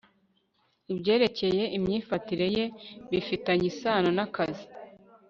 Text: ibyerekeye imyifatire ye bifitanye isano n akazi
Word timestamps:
ibyerekeye 0.93 1.63
imyifatire 1.77 2.47
ye 2.55 2.65
bifitanye 3.09 3.65
isano 3.71 4.09
n 4.17 4.19
akazi 4.25 4.65